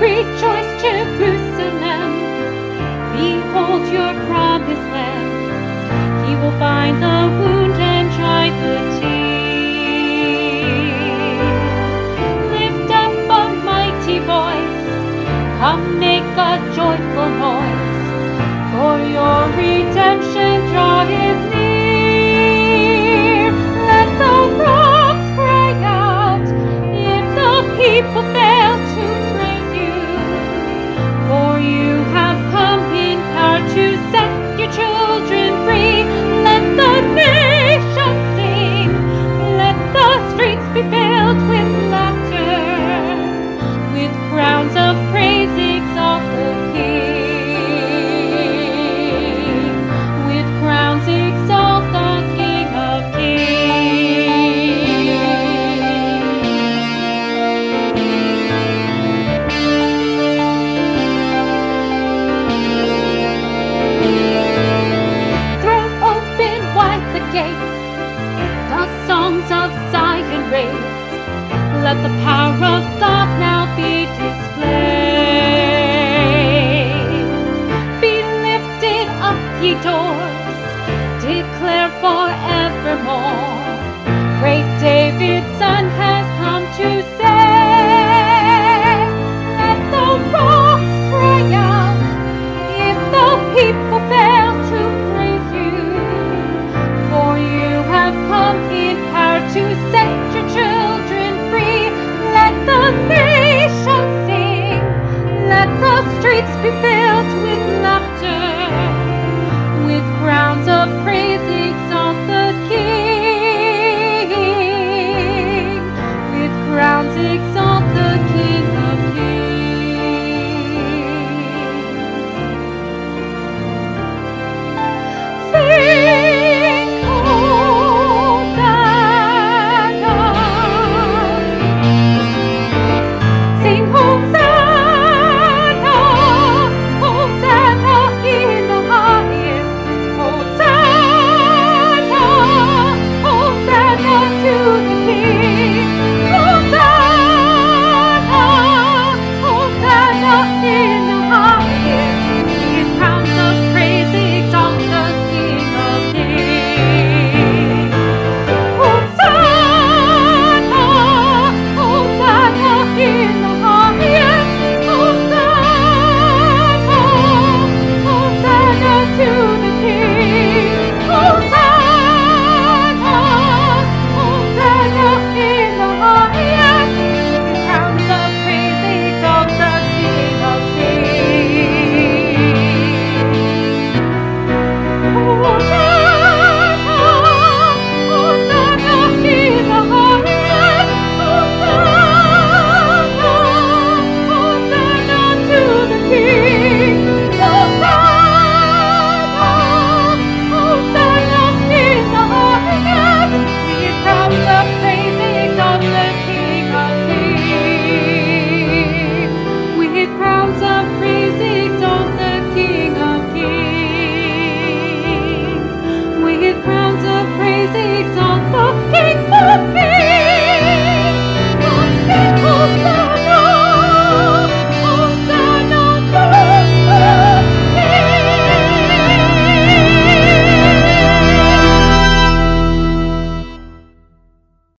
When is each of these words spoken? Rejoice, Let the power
Rejoice, 0.00 0.57
Let 71.88 72.02
the 72.02 72.10
power 72.22 72.77